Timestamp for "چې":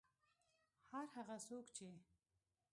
1.75-1.87